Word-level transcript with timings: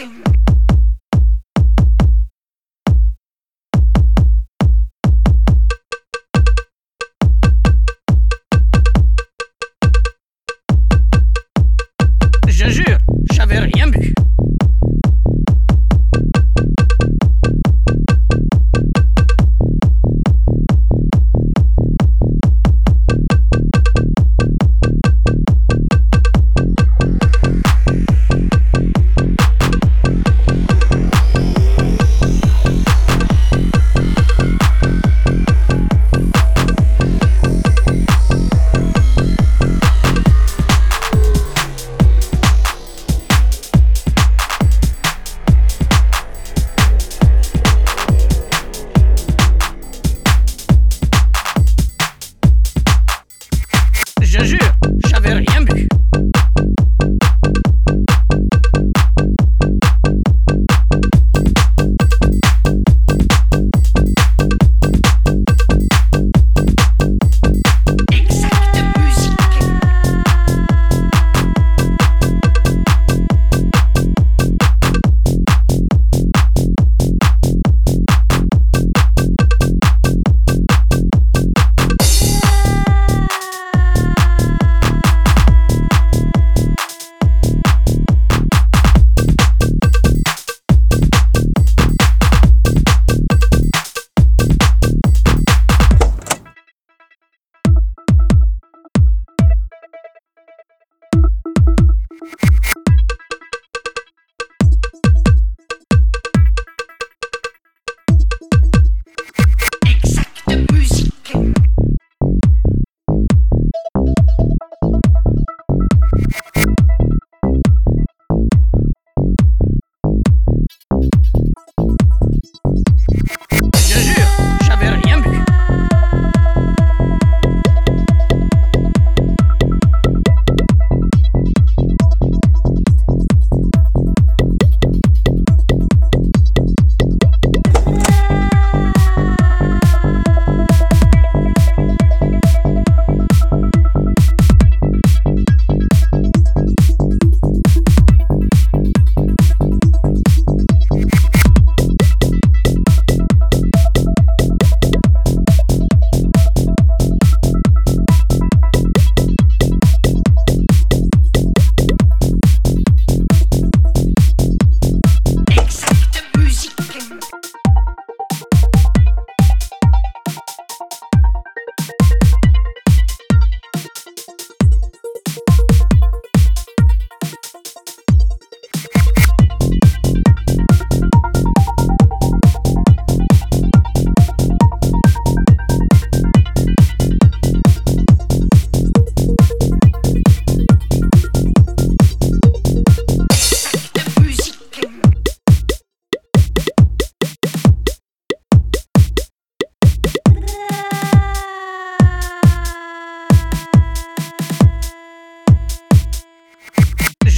fucking. 0.00 0.29
je, 54.38 54.59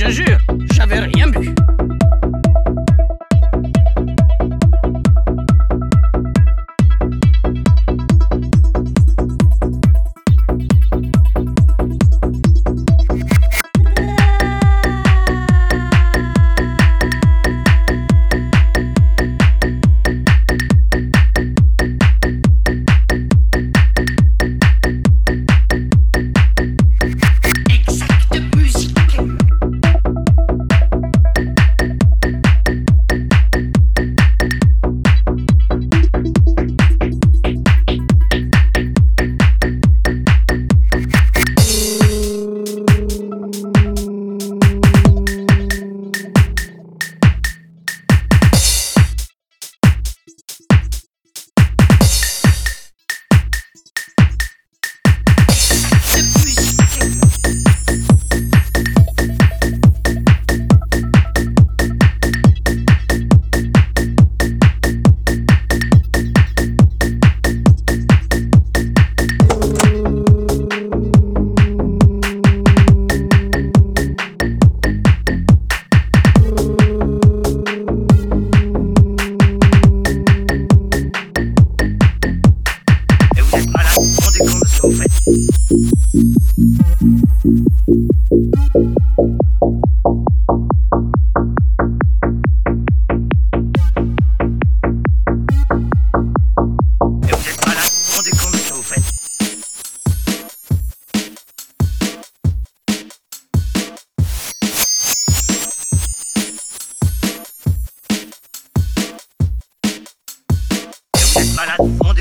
je 0.06 0.10
jure, 0.10 0.38
j'avais 0.72 0.98
rien 0.98 1.28
bu. 1.28 1.54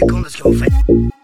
Rendez 0.02 0.38
compte 0.42 0.58
de 0.58 1.21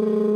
Brrrr. 0.00 0.29